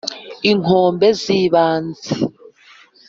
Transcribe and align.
inkombe 0.51 1.07
z'ibanze. 1.21 2.11